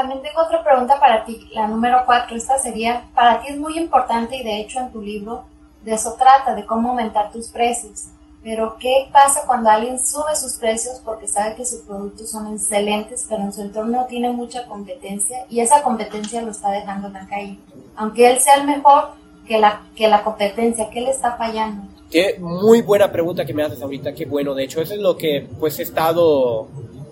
También 0.00 0.22
tengo 0.22 0.40
otra 0.40 0.64
pregunta 0.64 0.98
para 0.98 1.26
ti, 1.26 1.46
la 1.52 1.68
número 1.68 2.04
cuatro. 2.06 2.34
Esta 2.34 2.56
sería, 2.56 3.04
para 3.14 3.42
ti 3.42 3.48
es 3.50 3.58
muy 3.58 3.76
importante 3.76 4.34
y 4.34 4.42
de 4.42 4.58
hecho 4.58 4.80
en 4.80 4.90
tu 4.90 5.02
libro 5.02 5.44
de 5.84 5.92
eso 5.92 6.14
trata, 6.18 6.54
de 6.54 6.64
cómo 6.64 6.88
aumentar 6.88 7.30
tus 7.30 7.48
precios. 7.48 8.06
Pero 8.42 8.78
¿qué 8.80 9.10
pasa 9.12 9.42
cuando 9.46 9.68
alguien 9.68 10.02
sube 10.02 10.34
sus 10.36 10.54
precios 10.54 11.02
porque 11.04 11.28
sabe 11.28 11.54
que 11.54 11.66
sus 11.66 11.80
productos 11.80 12.30
son 12.30 12.50
excelentes, 12.50 13.26
pero 13.28 13.42
en 13.42 13.52
su 13.52 13.60
entorno 13.60 14.06
tiene 14.08 14.30
mucha 14.30 14.64
competencia 14.64 15.44
y 15.50 15.60
esa 15.60 15.82
competencia 15.82 16.40
lo 16.40 16.52
está 16.52 16.70
dejando 16.70 17.08
en 17.08 17.12
la 17.12 17.26
calle? 17.26 17.58
Aunque 17.94 18.30
él 18.30 18.40
sea 18.40 18.54
el 18.54 18.66
mejor 18.66 19.10
que 19.46 19.58
la, 19.58 19.82
que 19.94 20.08
la 20.08 20.24
competencia, 20.24 20.88
¿qué 20.88 21.02
le 21.02 21.10
está 21.10 21.36
fallando? 21.36 21.82
Qué 22.10 22.38
muy 22.40 22.80
buena 22.80 23.12
pregunta 23.12 23.44
que 23.44 23.52
me 23.52 23.64
haces 23.64 23.82
ahorita, 23.82 24.14
qué 24.14 24.24
bueno. 24.24 24.54
De 24.54 24.64
hecho, 24.64 24.80
eso 24.80 24.94
es 24.94 25.00
lo 25.00 25.18
que 25.18 25.46
pues 25.58 25.78
he 25.78 25.82
estado 25.82 26.68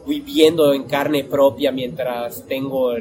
viviendo 0.09 0.73
en 0.73 0.85
carne 0.85 1.23
propia 1.25 1.71
mientras 1.71 2.45
tengo 2.47 2.95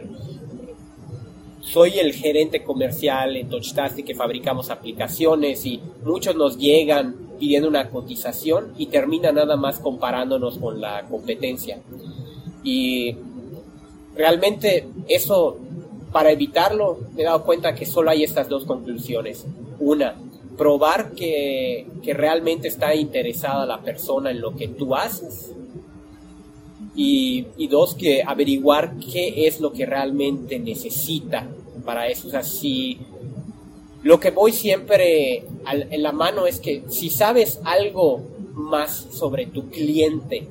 soy 1.61 1.99
el 1.99 2.13
gerente 2.13 2.63
comercial 2.63 3.35
en 3.35 3.49
Touchtastic 3.49 4.05
que 4.05 4.15
fabricamos 4.15 4.69
aplicaciones 4.69 5.65
y 5.65 5.81
muchos 6.03 6.35
nos 6.35 6.57
llegan 6.57 7.15
pidiendo 7.39 7.67
una 7.67 7.89
cotización 7.89 8.73
y 8.77 8.87
termina 8.87 9.31
nada 9.31 9.57
más 9.57 9.79
comparándonos 9.79 10.57
con 10.57 10.79
la 10.79 11.05
competencia. 11.07 11.79
Y 12.63 13.15
realmente 14.15 14.87
eso, 15.07 15.57
para 16.11 16.31
evitarlo, 16.31 16.99
me 17.15 17.23
he 17.23 17.25
dado 17.25 17.43
cuenta 17.43 17.75
que 17.75 17.85
solo 17.85 18.11
hay 18.11 18.23
estas 18.23 18.47
dos 18.47 18.63
conclusiones. 18.63 19.45
Una, 19.79 20.15
probar 20.57 21.11
que, 21.11 21.85
que 22.01 22.13
realmente 22.13 22.69
está 22.69 22.95
interesada 22.95 23.65
la 23.65 23.81
persona 23.81 24.31
en 24.31 24.41
lo 24.41 24.55
que 24.55 24.69
tú 24.69 24.95
haces. 24.95 25.53
Y, 26.99 27.67
dos, 27.67 27.93
que 27.93 28.23
averiguar 28.25 28.95
qué 28.97 29.45
es 29.47 29.59
lo 29.59 29.71
que 29.71 29.85
realmente 29.85 30.57
necesita 30.57 31.47
para 31.85 32.07
eso. 32.07 32.27
O 32.27 32.31
sea, 32.31 32.41
si 32.41 32.97
lo 34.01 34.19
que 34.19 34.31
voy 34.31 34.51
siempre 34.51 35.43
en 35.69 36.01
la 36.03 36.11
mano 36.11 36.47
es 36.47 36.59
que 36.59 36.83
si 36.89 37.11
sabes 37.11 37.59
algo 37.63 38.21
más 38.53 39.09
sobre 39.11 39.45
tu 39.45 39.69
cliente, 39.69 40.47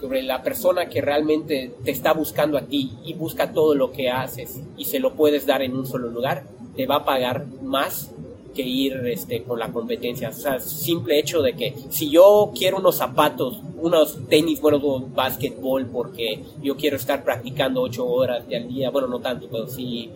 sobre 0.00 0.22
la 0.22 0.42
persona 0.42 0.88
que 0.88 1.00
realmente 1.00 1.72
te 1.84 1.92
está 1.92 2.14
buscando 2.14 2.58
a 2.58 2.62
ti 2.62 2.90
y 3.04 3.14
busca 3.14 3.52
todo 3.52 3.74
lo 3.74 3.92
que 3.92 4.10
haces 4.10 4.60
y 4.76 4.86
se 4.86 4.98
lo 4.98 5.14
puedes 5.14 5.46
dar 5.46 5.62
en 5.62 5.76
un 5.76 5.86
solo 5.86 6.08
lugar, 6.08 6.46
te 6.74 6.86
va 6.86 6.96
a 6.96 7.04
pagar 7.04 7.46
más 7.62 8.10
que 8.54 8.62
ir 8.62 8.94
este, 9.06 9.42
con 9.42 9.58
la 9.58 9.72
competencia. 9.72 10.30
O 10.30 10.32
sea, 10.32 10.58
simple 10.60 11.18
hecho 11.18 11.42
de 11.42 11.54
que 11.54 11.74
si 11.88 12.10
yo 12.10 12.52
quiero 12.56 12.78
unos 12.78 12.96
zapatos, 12.96 13.60
unos 13.76 14.18
tenis, 14.28 14.60
bueno, 14.60 14.80
básquetbol, 15.14 15.86
porque 15.86 16.42
yo 16.62 16.76
quiero 16.76 16.96
estar 16.96 17.24
practicando 17.24 17.82
ocho 17.82 18.06
horas 18.06 18.44
al 18.54 18.68
día, 18.68 18.90
bueno, 18.90 19.08
no 19.08 19.20
tanto, 19.20 19.48
pero 19.50 19.68
sí, 19.68 20.10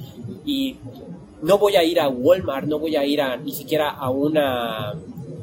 y 0.45 0.77
no 1.43 1.59
voy 1.59 1.77
a 1.77 1.85
ir 1.85 2.01
a 2.01 2.09
Walmart, 2.09 2.67
no 2.67 2.79
voy 2.79 2.97
a 2.97 3.05
ir 3.05 3.21
a 3.21 3.37
ni 3.37 3.53
siquiera 3.53 3.91
a 3.91 4.11
una 4.11 4.95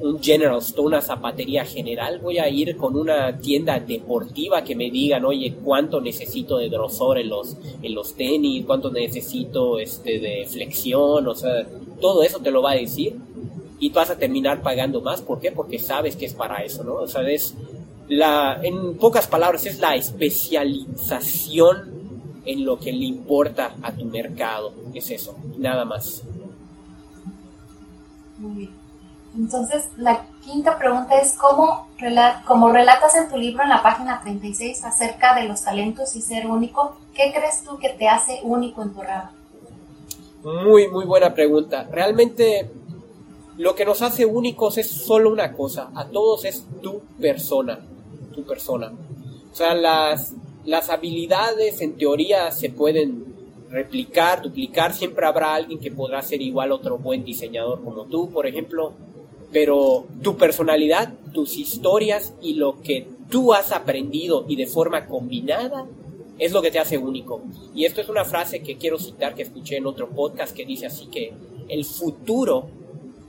un 0.02 0.22
general 0.22 0.58
store, 0.58 0.88
una 0.88 1.02
zapatería 1.02 1.64
general, 1.64 2.20
voy 2.20 2.40
a 2.40 2.50
ir 2.50 2.76
con 2.76 2.96
una 2.96 3.38
tienda 3.38 3.80
deportiva 3.80 4.64
que 4.64 4.76
me 4.76 4.90
digan, 4.90 5.26
oye, 5.26 5.54
cuánto 5.64 6.02
necesito 6.02 6.58
de 6.58 6.70
grosor 6.70 7.20
en 7.20 7.30
los, 7.30 7.56
en 7.82 7.94
los 7.94 8.16
tenis, 8.16 8.66
cuánto 8.66 8.92
necesito 8.92 9.80
este, 9.80 10.20
de 10.20 10.46
flexión, 10.48 11.28
o 11.28 11.36
sea, 11.36 11.68
todo 12.02 12.24
eso 12.24 12.40
te 12.40 12.52
lo 12.52 12.62
va 12.62 12.72
a 12.72 12.76
decir 12.76 13.18
y 13.80 13.90
vas 13.90 14.10
a 14.10 14.18
terminar 14.18 14.62
pagando 14.62 15.00
más. 15.02 15.22
¿Por 15.22 15.40
qué? 15.40 15.52
Porque 15.52 15.80
sabes 15.80 16.18
que 16.18 16.26
es 16.26 16.34
para 16.34 16.64
eso, 16.64 16.84
¿no? 16.84 16.96
O 16.96 17.08
sea, 17.08 17.22
es 17.30 17.56
la, 18.10 18.60
en 18.62 18.98
pocas 18.98 19.28
palabras, 19.28 19.66
es 19.66 19.80
la 19.80 19.96
especialización 19.96 22.02
en 22.46 22.66
lo 22.66 22.78
que 22.78 22.92
le 22.92 23.06
importa 23.06 23.74
a 23.82 23.94
tu 23.94 24.04
mercado. 24.06 24.74
Es 24.94 25.10
eso, 25.12 25.38
nada 25.58 25.86
más. 25.86 26.24
Muy 28.38 28.56
bien. 28.56 28.82
Entonces, 29.36 29.88
la 29.96 30.26
quinta 30.44 30.78
pregunta 30.78 31.18
es, 31.20 31.38
¿cómo 31.38 31.88
como 32.46 32.72
relatas 32.72 33.16
en 33.16 33.30
tu 33.30 33.38
libro 33.38 33.64
en 33.64 33.70
la 33.70 33.84
página 33.84 34.20
36 34.22 34.84
acerca 34.84 35.36
de 35.36 35.48
los 35.48 35.64
talentos 35.64 36.16
y 36.16 36.22
ser 36.22 36.48
único, 36.48 36.98
¿qué 37.14 37.32
crees 37.34 37.64
tú 37.64 37.78
que 37.78 37.90
te 37.90 38.10
hace 38.10 38.40
único 38.44 38.82
en 38.82 38.94
tu 38.94 39.02
rama? 39.02 39.32
Muy, 40.44 40.88
muy 40.88 41.06
buena 41.06 41.34
pregunta. 41.34 41.88
Realmente 41.92 42.70
lo 43.58 43.76
que 43.76 43.86
nos 43.86 44.02
hace 44.02 44.26
únicos 44.26 44.78
es 44.78 44.90
solo 44.90 45.32
una 45.32 45.54
cosa. 45.54 45.92
A 45.96 46.08
todos 46.08 46.46
es 46.46 46.66
tu 46.82 47.02
persona. 47.20 47.80
Tu 48.34 48.44
persona. 48.44 48.92
O 49.52 49.56
sea, 49.56 49.76
las, 49.76 50.34
las 50.66 50.90
habilidades 50.90 51.82
en 51.82 51.98
teoría 51.98 52.52
se 52.52 52.70
pueden 52.70 53.26
replicar, 53.70 54.42
duplicar. 54.42 54.94
Siempre 54.94 55.26
habrá 55.26 55.56
alguien 55.56 55.80
que 55.80 55.92
podrá 55.92 56.22
ser 56.22 56.42
igual 56.42 56.72
otro 56.72 56.98
buen 56.98 57.24
diseñador 57.24 57.84
como 57.84 58.06
tú, 58.06 58.30
por 58.30 58.48
ejemplo 58.48 58.94
pero 59.52 60.06
tu 60.22 60.38
personalidad, 60.38 61.14
tus 61.34 61.58
historias 61.58 62.34
y 62.42 62.54
lo 62.54 62.82
que 62.82 63.08
tú 63.30 63.54
has 63.54 63.72
aprendido 63.72 64.46
y 64.48 64.56
de 64.56 64.66
forma 64.66 65.08
combinada 65.08 65.88
es 66.42 66.52
lo 66.54 66.62
que 66.64 66.72
te 66.72 66.80
hace 66.80 66.98
único. 66.98 67.44
Y 67.76 67.86
esto 67.86 68.02
es 68.02 68.10
una 68.10 68.26
frase 68.26 68.64
que 68.64 68.76
quiero 68.76 68.98
citar 68.98 69.36
que 69.36 69.44
escuché 69.44 69.78
en 69.78 69.86
otro 69.86 70.10
podcast 70.10 70.56
que 70.56 70.66
dice 70.66 70.88
así 70.88 71.06
que 71.06 71.32
el 71.70 71.86
futuro 71.86 72.68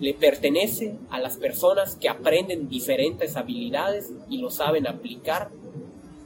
le 0.01 0.15
pertenece 0.15 0.97
a 1.11 1.21
las 1.21 1.37
personas 1.37 1.95
que 1.97 2.09
aprenden 2.09 2.71
diferentes 2.71 3.37
habilidades 3.37 4.11
y 4.31 4.39
lo 4.39 4.49
saben 4.49 4.87
aplicar 4.87 5.51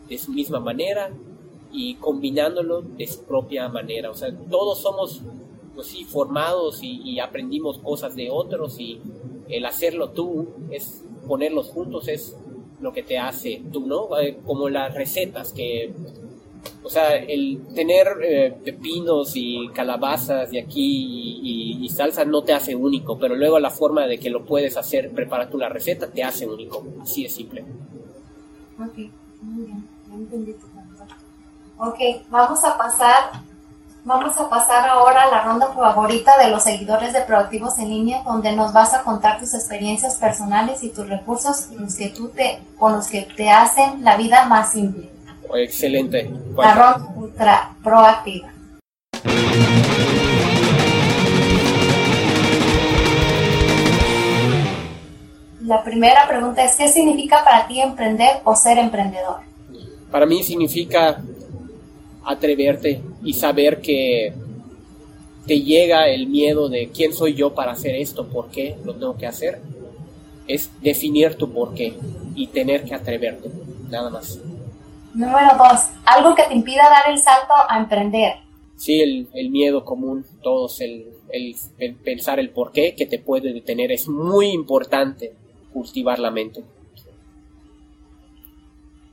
de 0.08 0.16
su 0.16 0.30
misma 0.30 0.60
manera 0.60 1.10
y 1.72 1.96
combinándolo 1.96 2.82
de 2.82 3.08
su 3.08 3.24
propia 3.24 3.68
manera. 3.68 4.08
O 4.12 4.14
sea, 4.14 4.32
todos 4.48 4.80
somos, 4.80 5.22
pues 5.74 5.88
sí, 5.88 6.04
formados 6.04 6.84
y, 6.84 7.02
y 7.02 7.18
aprendimos 7.18 7.78
cosas 7.78 8.14
de 8.14 8.30
otros 8.30 8.78
y 8.78 9.00
el 9.48 9.66
hacerlo 9.66 10.10
tú, 10.10 10.50
es 10.70 11.02
ponerlos 11.26 11.66
juntos, 11.66 12.06
es 12.06 12.36
lo 12.80 12.92
que 12.92 13.02
te 13.02 13.18
hace 13.18 13.60
tú, 13.72 13.86
¿no? 13.86 14.16
Eh, 14.20 14.38
como 14.46 14.68
las 14.68 14.94
recetas 14.94 15.52
que, 15.52 15.92
o 16.82 16.90
sea, 16.90 17.16
el 17.16 17.60
tener 17.74 18.06
eh, 18.22 18.56
pepinos 18.64 19.32
y 19.34 19.68
calabazas 19.68 20.50
de 20.50 20.60
aquí 20.60 21.40
y, 21.42 21.84
y, 21.84 21.88
salsa 21.88 22.24
no 22.24 22.42
te 22.42 22.52
hace 22.52 22.74
único, 22.74 23.18
pero 23.18 23.34
luego 23.34 23.58
la 23.58 23.70
forma 23.70 24.06
de 24.06 24.18
que 24.18 24.30
lo 24.30 24.44
puedes 24.44 24.76
hacer, 24.76 25.10
preparar 25.10 25.50
tú 25.50 25.58
la 25.58 25.68
receta, 25.68 26.08
te 26.08 26.22
hace 26.22 26.46
único, 26.46 26.84
así 27.02 27.22
de 27.24 27.28
simple. 27.28 27.64
Ok, 28.78 28.98
muy 29.42 29.66
bien, 29.66 29.88
ya 30.08 30.14
entendí 30.14 30.52
tu 30.52 30.66
Ok, 31.78 31.98
vamos 32.30 32.64
a 32.64 32.76
pasar 32.78 33.44
Vamos 34.06 34.38
a 34.38 34.48
pasar 34.48 34.88
ahora 34.88 35.24
a 35.24 35.30
la 35.32 35.42
ronda 35.42 35.66
favorita 35.72 36.38
de 36.38 36.48
los 36.48 36.62
seguidores 36.62 37.12
de 37.12 37.22
Proactivos 37.22 37.76
en 37.80 37.88
línea, 37.88 38.22
donde 38.22 38.54
nos 38.54 38.72
vas 38.72 38.94
a 38.94 39.02
contar 39.02 39.40
tus 39.40 39.52
experiencias 39.52 40.14
personales 40.14 40.84
y 40.84 40.90
tus 40.90 41.08
recursos 41.08 41.70
los 41.76 41.96
que 41.96 42.10
tú 42.10 42.28
te, 42.28 42.60
con 42.78 42.92
los 42.92 43.08
que 43.08 43.22
te 43.22 43.50
hacen 43.50 44.04
la 44.04 44.16
vida 44.16 44.46
más 44.46 44.70
simple. 44.70 45.10
Excelente. 45.56 46.30
La 46.56 46.74
ronda 46.74 47.12
ultra 47.16 47.76
proactiva. 47.82 48.52
La 55.62 55.82
primera 55.82 56.26
pregunta 56.28 56.64
es, 56.64 56.76
¿qué 56.76 56.88
significa 56.88 57.42
para 57.44 57.66
ti 57.66 57.80
emprender 57.80 58.36
o 58.44 58.54
ser 58.54 58.78
emprendedor? 58.78 59.40
Para 60.10 60.24
mí 60.24 60.42
significa 60.42 61.20
atreverte 62.24 63.02
y 63.22 63.32
saber 63.32 63.80
que 63.80 64.32
te 65.46 65.60
llega 65.60 66.08
el 66.08 66.26
miedo 66.28 66.68
de 66.68 66.88
quién 66.88 67.12
soy 67.12 67.34
yo 67.34 67.54
para 67.54 67.72
hacer 67.72 67.96
esto, 67.96 68.28
por 68.28 68.48
qué 68.50 68.76
lo 68.84 68.94
tengo 68.94 69.16
que 69.16 69.26
hacer, 69.26 69.60
es 70.46 70.70
definir 70.80 71.34
tu 71.34 71.52
por 71.52 71.74
qué 71.74 71.94
y 72.34 72.46
tener 72.46 72.84
que 72.84 72.94
atreverte, 72.94 73.50
nada 73.90 74.10
más. 74.10 74.38
Número 75.16 75.48
dos, 75.56 75.88
algo 76.04 76.34
que 76.34 76.42
te 76.42 76.54
impida 76.54 76.82
dar 76.90 77.10
el 77.10 77.18
salto 77.18 77.54
a 77.68 77.78
emprender. 77.78 78.34
Sí, 78.76 79.00
el, 79.32 79.50
miedo 79.50 79.82
común, 79.82 80.26
todos, 80.42 80.80
el, 80.82 81.06
el 81.30 81.94
pensar 81.94 82.38
el 82.38 82.50
por 82.50 82.70
qué 82.70 82.94
que 82.94 83.06
te 83.06 83.18
puede 83.18 83.54
detener, 83.54 83.92
es 83.92 84.08
muy 84.08 84.48
importante 84.48 85.32
cultivar 85.72 86.18
la 86.18 86.30
mente. 86.30 86.62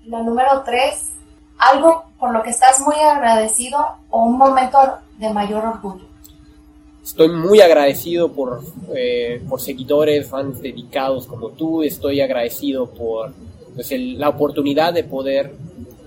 La 0.05 0.21
número 0.21 0.61
tres, 0.65 1.13
algo 1.57 2.03
por 2.19 2.33
lo 2.33 2.43
que 2.43 2.49
estás 2.49 2.81
muy 2.81 2.95
agradecido 2.95 3.79
o 4.09 4.25
un 4.25 4.37
momento 4.37 4.77
de 5.17 5.29
mayor 5.29 5.65
orgullo? 5.65 6.05
Estoy 7.01 7.29
muy 7.29 7.61
agradecido 7.61 8.31
por, 8.31 8.61
eh, 8.95 9.41
por 9.47 9.61
seguidores, 9.61 10.29
fans 10.29 10.61
dedicados 10.61 11.27
como 11.27 11.49
tú. 11.49 11.83
Estoy 11.83 12.21
agradecido 12.21 12.87
por 12.87 13.33
pues, 13.75 13.91
la 13.91 14.29
oportunidad 14.29 14.93
de 14.93 15.03
poder 15.03 15.53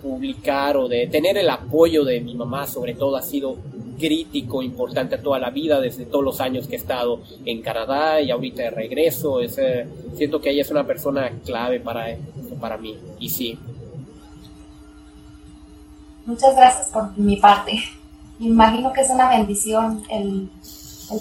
publicar 0.06 0.76
o 0.76 0.88
de 0.88 1.06
tener 1.08 1.36
el 1.36 1.48
apoyo 1.50 2.04
de 2.04 2.20
mi 2.20 2.34
mamá, 2.34 2.66
sobre 2.66 2.94
todo, 2.94 3.16
ha 3.16 3.22
sido 3.22 3.56
crítico, 3.98 4.62
importante 4.62 5.18
toda 5.18 5.38
la 5.38 5.50
vida, 5.50 5.80
desde 5.80 6.06
todos 6.06 6.24
los 6.24 6.40
años 6.40 6.66
que 6.66 6.76
he 6.76 6.78
estado 6.78 7.20
en 7.44 7.62
Canadá 7.62 8.20
y 8.20 8.30
ahorita 8.30 8.62
de 8.62 8.70
regreso. 8.70 9.40
Es, 9.40 9.58
siento 10.14 10.40
que 10.40 10.50
ella 10.50 10.62
es 10.62 10.70
una 10.70 10.86
persona 10.86 11.30
clave 11.44 11.80
para, 11.80 12.16
para 12.60 12.76
mí. 12.76 12.96
Y 13.18 13.28
sí, 13.28 13.58
Muchas 16.26 16.56
gracias 16.56 16.88
por 16.88 17.16
mi 17.16 17.36
parte. 17.36 17.80
Imagino 18.40 18.92
que 18.92 19.00
es 19.02 19.10
una 19.10 19.28
bendición 19.28 20.02
el, 20.10 20.50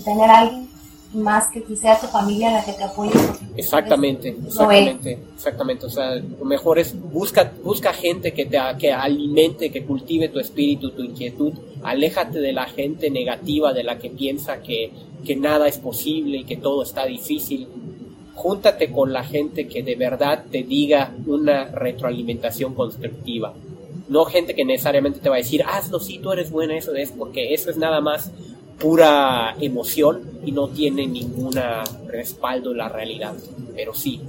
tener 0.03 0.29
a 0.31 0.39
alguien 0.39 0.67
más 1.13 1.49
que 1.51 1.63
que 1.63 1.75
sea 1.75 1.99
tu 1.99 2.07
familia 2.07 2.51
la 2.51 2.65
que 2.65 2.73
te 2.73 2.83
apoye. 2.83 3.11
Exactamente, 3.55 4.35
exactamente, 4.45 5.19
exactamente. 5.35 5.85
O 5.85 5.89
sea, 5.89 6.15
lo 6.15 6.45
mejor 6.45 6.79
es 6.79 6.93
busca, 6.99 7.51
busca 7.63 7.93
gente 7.93 8.33
que 8.33 8.45
te 8.45 8.57
que 8.79 8.91
alimente, 8.91 9.71
que 9.71 9.85
cultive 9.85 10.29
tu 10.29 10.39
espíritu, 10.39 10.91
tu 10.91 11.03
inquietud. 11.03 11.53
Aléjate 11.83 12.39
de 12.39 12.53
la 12.53 12.65
gente 12.65 13.09
negativa, 13.09 13.73
de 13.73 13.83
la 13.83 13.97
que 13.97 14.09
piensa 14.09 14.61
que, 14.61 14.91
que 15.25 15.35
nada 15.35 15.67
es 15.67 15.77
posible 15.77 16.39
y 16.39 16.43
que 16.43 16.57
todo 16.57 16.83
está 16.83 17.05
difícil. 17.05 17.67
Júntate 18.33 18.91
con 18.91 19.13
la 19.13 19.23
gente 19.23 19.67
que 19.67 19.81
de 19.83 19.95
verdad 19.95 20.45
te 20.51 20.63
diga 20.63 21.13
una 21.25 21.65
retroalimentación 21.65 22.73
constructiva 22.73 23.53
no 24.07 24.25
gente 24.25 24.53
que 24.53 24.65
necesariamente 24.65 25.19
te 25.19 25.29
va 25.29 25.35
a 25.35 25.39
decir, 25.39 25.63
hazlo, 25.63 25.99
sí, 25.99 26.19
tú 26.19 26.31
eres 26.31 26.51
buena, 26.51 26.77
eso 26.77 26.93
es, 26.93 27.11
porque 27.11 27.53
eso 27.53 27.69
es 27.69 27.77
nada 27.77 28.01
más 28.01 28.31
pura 28.79 29.55
emoción 29.59 30.39
y 30.45 30.51
no 30.51 30.67
tiene 30.69 31.07
ningún 31.07 31.53
respaldo 32.07 32.71
en 32.71 32.77
la 32.77 32.89
realidad. 32.89 33.33
Pero 33.75 33.93
sí, 33.93 34.21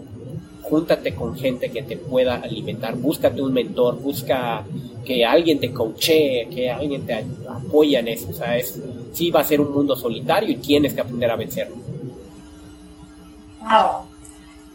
júntate 0.63 1.15
con 1.15 1.37
gente 1.37 1.71
que 1.71 1.83
te 1.83 1.97
pueda 1.97 2.37
alimentar, 2.37 2.97
búscate 2.97 3.43
un 3.43 3.53
mentor, 3.53 4.01
busca 4.01 4.65
que 5.05 5.25
alguien 5.25 5.61
te 5.61 5.73
coachee, 5.73 6.49
que 6.53 6.71
alguien 6.71 7.07
te 7.07 7.25
apoye 7.49 7.99
en 7.99 8.09
eso. 8.09 8.29
O 8.31 8.33
sea, 8.33 8.57
es, 8.57 8.79
sí 9.13 9.31
va 9.31 9.41
a 9.41 9.45
ser 9.45 9.61
un 9.61 9.73
mundo 9.73 9.95
solitario 9.95 10.51
y 10.51 10.57
tienes 10.57 10.95
que 10.95 11.01
aprender 11.01 11.31
a 11.31 11.37
vencerlo. 11.37 11.77
Wow. 13.61 14.07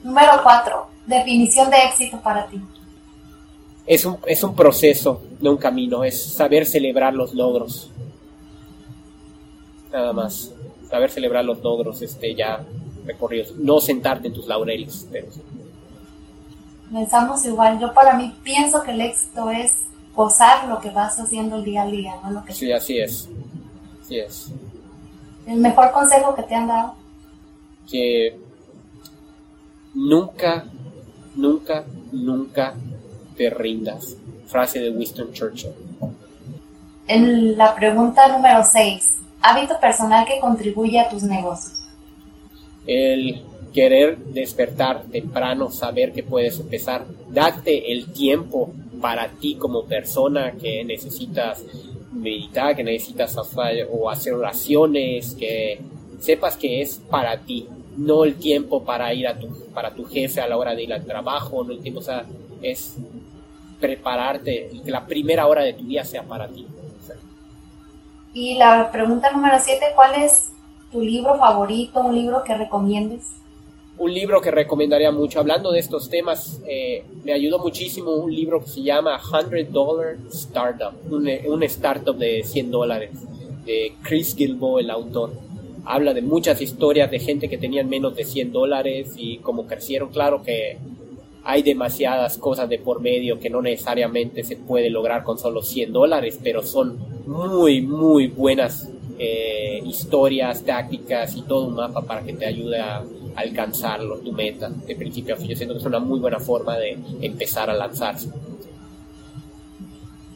Número 0.04 0.32
cuatro, 0.42 0.88
definición 1.06 1.70
de 1.70 1.78
éxito 1.78 2.20
para 2.22 2.48
ti. 2.48 2.60
Es 3.86 4.06
un, 4.06 4.18
es 4.25 4.44
un 4.44 4.56
proceso, 4.56 5.22
no 5.42 5.51
un 5.51 5.58
camino, 5.58 6.04
es 6.04 6.24
saber 6.24 6.66
celebrar 6.66 7.13
los 7.13 7.34
logros. 7.34 7.92
Nada 9.91 10.13
más. 10.13 10.51
Saber 10.89 11.10
celebrar 11.10 11.45
los 11.45 11.62
logros 11.62 12.01
este, 12.01 12.36
ya 12.36 12.65
recorridos. 13.05 13.55
No 13.57 13.79
sentarte 13.79 14.27
en 14.27 14.33
tus 14.33 14.48
laureles. 14.48 15.07
Pero... 15.12 15.27
Pensamos 16.91 17.45
igual. 17.45 17.79
Yo 17.79 17.93
para 17.93 18.15
mí 18.15 18.36
pienso 18.43 18.83
que 18.83 18.91
el 18.91 19.01
éxito 19.01 19.50
es 19.50 19.86
gozar 20.15 20.67
lo 20.67 20.79
que 20.79 20.89
vas 20.89 21.19
haciendo 21.19 21.57
el 21.57 21.63
día 21.63 21.83
a 21.83 21.88
día, 21.88 22.15
¿no? 22.24 22.31
Lo 22.31 22.43
que 22.43 22.53
sí, 22.53 22.71
así 22.71 23.00
es. 23.00 23.29
Así 24.01 24.19
es. 24.19 24.51
¿El 25.45 25.57
mejor 25.57 25.91
consejo 25.91 26.36
que 26.36 26.43
te 26.43 26.55
han 26.55 26.67
dado? 26.67 26.95
Que 27.89 28.38
nunca, 29.93 30.65
nunca, 31.36 31.86
nunca 32.12 32.74
te 33.36 33.50
rindas. 33.50 34.17
Frase 34.45 34.79
de 34.79 34.91
Winston 34.91 35.31
Churchill. 35.31 35.71
En 37.07 37.57
la 37.57 37.74
pregunta 37.75 38.27
número 38.27 38.63
6, 38.63 39.21
hábito 39.41 39.79
personal 39.79 40.25
que 40.25 40.39
contribuye 40.39 41.00
a 41.00 41.10
tus 41.10 41.24
negocios. 41.24 41.79
El 42.86 43.41
querer 43.74 44.17
despertar 44.17 45.03
temprano, 45.03 45.71
saber 45.71 46.12
que 46.12 46.24
puedes 46.24 46.60
empezar, 46.60 47.05
date 47.29 47.91
el 47.91 48.12
tiempo 48.12 48.71
para 49.00 49.29
ti 49.29 49.55
como 49.55 49.86
persona 49.86 50.51
que 50.51 50.83
necesitas 50.83 51.63
meditar, 52.12 52.75
que 52.75 52.83
necesitas 52.83 53.38
hacer, 53.38 53.88
o 53.91 54.10
hacer 54.10 54.33
oraciones, 54.33 55.36
que 55.36 55.79
sepas 56.19 56.57
que 56.57 56.81
es 56.81 57.01
para 57.10 57.38
ti, 57.38 57.67
no 57.98 58.24
el 58.24 58.36
tiempo 58.36 58.83
para 58.83 59.13
ir 59.13 59.27
a 59.27 59.38
tu, 59.38 59.48
para 59.74 59.91
tu 59.91 60.05
jefe 60.05 60.41
a 60.41 60.48
la 60.48 60.57
hora 60.57 60.75
de 60.75 60.83
ir 60.83 60.93
al 60.93 61.05
trabajo, 61.05 61.63
no 61.63 61.71
el 61.71 61.79
tiempo, 61.79 62.00
o 62.00 62.03
sea, 62.03 62.25
es 62.62 62.95
prepararte, 63.79 64.69
que 64.83 64.91
la 64.91 65.05
primera 65.05 65.48
hora 65.48 65.63
de 65.63 65.74
tu 65.74 65.86
día 65.86 66.03
sea 66.03 66.24
para 66.24 66.48
ti. 66.48 66.65
Y 68.34 68.56
la 68.56 68.92
pregunta 68.92 69.32
número 69.32 69.58
7, 69.60 69.88
¿cuál 69.96 70.24
es 70.24 70.52
tu 70.92 71.02
libro 71.02 71.38
favorito, 71.38 72.00
un 72.00 72.16
libro 72.16 72.44
que 72.44 72.56
recomiendes? 72.56 73.36
Un 73.98 74.14
libro 74.14 74.42
que 74.42 74.52
recomendaría 74.52 75.12
mucho, 75.12 75.40
hablando 75.40 75.72
de 75.72 75.80
estos 75.80 76.10
temas, 76.10 76.60
eh, 76.68 77.04
me 77.24 77.34
ayudó 77.34 77.60
muchísimo 77.60 78.12
un 78.16 78.34
libro 78.34 78.62
que 78.62 78.70
se 78.70 78.82
llama 78.82 79.20
100 79.20 79.72
Dollar 79.72 80.18
Startup, 80.32 80.94
un, 81.10 81.64
startup 81.64 82.16
de 82.16 82.44
100 82.44 82.72
dólares, 82.72 83.12
de 83.66 83.94
Chris 84.02 84.36
Gilbo, 84.36 84.80
el 84.80 84.90
autor 84.90 85.32
habla 85.86 86.14
de 86.14 86.22
muchas 86.22 86.62
historias 86.62 87.10
de 87.10 87.20
gente 87.20 87.50
que 87.50 87.58
tenían 87.58 87.90
menos 87.90 88.16
de 88.16 88.24
100 88.24 88.52
dólares 88.52 89.14
y 89.18 89.38
como 89.38 89.66
crecieron, 89.66 90.10
claro 90.10 90.44
que 90.44 90.78
hay 91.44 91.64
demasiadas 91.64 92.38
cosas 92.38 92.70
de 92.70 92.78
por 92.78 93.02
medio 93.02 93.40
que 93.40 93.50
no 93.50 93.62
necesariamente 93.62 94.44
se 94.44 94.58
puede 94.58 94.90
lograr 94.90 95.24
con 95.24 95.40
solo 95.40 95.64
100 95.64 95.92
dólares, 95.92 96.40
pero 96.42 96.62
son 96.62 97.00
muy, 97.25 97.82
muy 97.82 98.28
buenas 98.28 98.90
eh, 99.18 99.82
historias, 99.86 100.63
tácticas 100.63 101.36
y 101.36 101.44
todo 101.44 101.68
un 101.68 101.75
mapa 101.75 102.01
para 102.01 102.24
que 102.24 102.34
te 102.34 102.46
ayude 102.46 102.80
a 102.80 103.04
alcanzarlo, 103.36 104.18
tu 104.20 104.32
meta, 104.32 104.70
de 104.70 104.96
principio 104.96 105.36
a 105.36 105.38
fin. 105.38 105.50
Yo 105.50 105.56
siento 105.56 105.75
que 105.75 105.80
es 105.80 105.86
una 105.86 106.00
muy 106.00 106.20
buena 106.20 106.40
forma 106.40 106.78
de 106.78 106.98
empezar 107.22 107.70
a 107.70 107.74
lanzarse. 107.74 108.30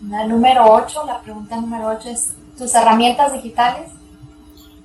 La 0.09 0.27
número 0.27 0.71
8, 0.71 1.03
la 1.07 1.19
pregunta 1.21 1.59
número 1.59 1.87
8 1.97 2.09
es, 2.09 2.35
¿tus 2.57 2.73
herramientas 2.75 3.33
digitales? 3.33 3.89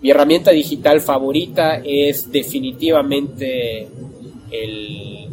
Mi 0.01 0.11
herramienta 0.11 0.51
digital 0.51 1.01
favorita 1.03 1.83
es 1.85 2.33
definitivamente 2.33 3.87
el, 4.51 5.29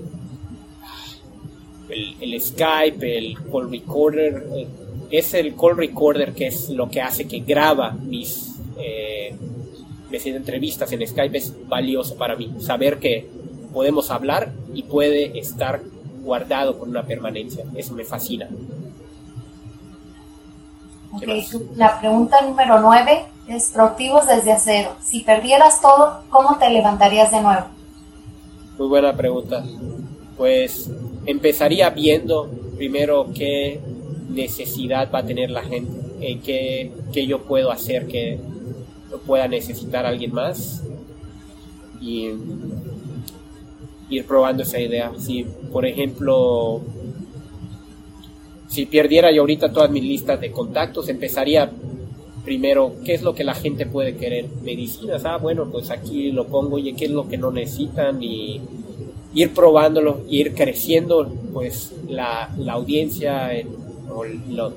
el, 2.19 2.41
Skype, 2.41 3.17
el 3.17 3.37
call 3.49 3.71
recorder. 3.71 4.45
Es 5.09 5.33
el 5.33 5.55
call 5.55 5.77
recorder 5.77 6.33
que 6.33 6.47
es 6.47 6.69
lo 6.69 6.89
que 6.89 7.01
hace 7.01 7.27
que 7.27 7.39
graba 7.39 7.91
mis, 7.91 8.55
eh, 8.77 9.35
entrevistas 10.11 10.91
en 10.91 11.07
Skype. 11.07 11.37
Es 11.37 11.53
valioso 11.67 12.15
para 12.15 12.35
mí 12.35 12.53
saber 12.59 12.99
que 12.99 13.27
podemos 13.73 14.11
hablar 14.11 14.51
y 14.73 14.83
puede 14.83 15.37
estar 15.39 15.81
guardado 16.23 16.77
con 16.77 16.89
una 16.89 17.03
permanencia. 17.03 17.65
Eso 17.75 17.93
me 17.93 18.03
fascina. 18.03 18.47
la 21.75 21.99
pregunta 21.99 22.41
número 22.41 22.79
9 22.79 23.25
es 23.47 23.69
productivos 23.73 24.27
desde 24.27 24.57
cero. 24.59 24.95
Si 25.01 25.21
perdieras 25.21 25.81
todo, 25.81 26.23
¿cómo 26.29 26.57
te 26.57 26.69
levantarías 26.69 27.31
de 27.31 27.41
nuevo? 27.41 27.65
Muy 28.77 28.87
buena 28.87 29.15
pregunta. 29.15 29.63
Pues 30.37 30.89
empezaría 31.25 31.89
viendo 31.89 32.49
primero 32.75 33.27
qué 33.33 33.79
necesidad 34.37 35.11
va 35.13 35.19
a 35.19 35.25
tener 35.25 35.49
la 35.49 35.63
gente, 35.63 35.91
en 36.21 36.39
qué, 36.39 36.91
qué 37.11 37.27
yo 37.27 37.39
puedo 37.43 37.71
hacer 37.71 38.07
que 38.07 38.39
pueda 39.25 39.47
necesitar 39.47 40.05
alguien 40.05 40.33
más 40.33 40.83
y 41.99 42.29
ir 44.09 44.25
probando 44.25 44.63
esa 44.63 44.79
idea. 44.79 45.11
Si, 45.17 45.43
por 45.71 45.85
ejemplo, 45.85 46.81
si 48.67 48.85
perdiera 48.85 49.31
yo 49.31 49.41
ahorita 49.41 49.71
todas 49.71 49.89
mis 49.89 50.03
listas 50.03 50.39
de 50.39 50.51
contactos, 50.51 51.09
empezaría 51.09 51.69
primero, 52.45 52.93
¿qué 53.03 53.13
es 53.13 53.23
lo 53.23 53.35
que 53.35 53.43
la 53.43 53.53
gente 53.53 53.85
puede 53.85 54.15
querer? 54.15 54.45
Medicinas, 54.63 55.25
ah, 55.25 55.37
bueno, 55.37 55.69
pues 55.69 55.91
aquí 55.91 56.31
lo 56.31 56.47
pongo, 56.47 56.79
y 56.79 56.93
qué 56.93 57.05
es 57.05 57.11
lo 57.11 57.27
que 57.27 57.37
no 57.37 57.51
necesitan 57.51 58.23
y 58.23 58.61
ir 59.33 59.53
probándolo, 59.53 60.21
ir 60.29 60.53
creciendo 60.53 61.29
pues 61.53 61.93
la, 62.07 62.49
audiencia 62.69 63.51
o 64.17 64.71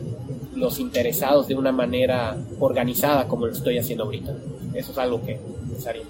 los 0.54 0.78
interesados 0.78 1.48
de 1.48 1.54
una 1.54 1.72
manera 1.72 2.36
organizada 2.58 3.26
como 3.26 3.46
lo 3.46 3.52
estoy 3.52 3.78
haciendo 3.78 4.04
ahorita. 4.04 4.32
Eso 4.74 4.92
es 4.92 4.98
algo 4.98 5.22
que 5.22 5.40
pensaría. 5.68 6.02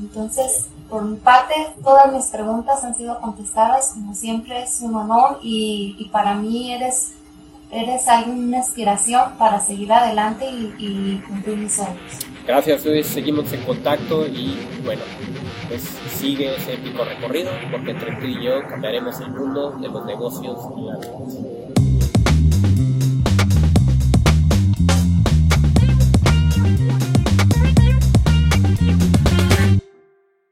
Entonces, 0.00 0.66
por 0.90 1.04
mi 1.04 1.16
parte, 1.16 1.54
todas 1.82 2.12
mis 2.12 2.26
preguntas 2.26 2.82
han 2.84 2.94
sido 2.94 3.18
contestadas, 3.20 3.92
como 3.94 4.14
siempre 4.14 4.62
es 4.62 4.80
un 4.80 4.94
honor 4.94 5.38
y, 5.42 5.96
y 5.98 6.08
para 6.08 6.34
mí 6.34 6.72
eres 6.72 7.14
eres 7.74 8.06
alguna 8.08 8.58
inspiración 8.58 9.32
para 9.38 9.60
seguir 9.60 9.92
adelante 9.92 10.46
y, 10.78 11.20
cumplir 11.26 11.56
mis 11.56 11.74
sueños. 11.74 11.98
Gracias, 12.46 12.84
Luis. 12.84 13.06
Seguimos 13.06 13.52
en 13.52 13.62
contacto 13.62 14.26
y 14.26 14.56
bueno, 14.84 15.02
pues 15.68 15.82
sigue 16.24 16.54
ese 16.56 16.72
épico 16.72 17.04
recorrido 17.04 17.50
porque 17.70 17.90
entre 17.90 18.16
tú 18.16 18.24
y 18.24 18.42
yo 18.42 18.66
cambiaremos 18.66 19.20
el 19.20 19.30
mundo 19.30 19.72
de 19.72 19.88
los 19.88 20.06
negocios 20.06 20.58
y 20.74 20.80
la. 20.86 21.63